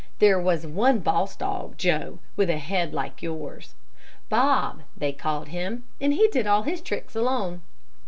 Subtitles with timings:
[0.17, 3.75] There was one boss dog, Joe, with a head like yours.
[4.29, 7.61] Bob, they called him, and he did all his tricks alone.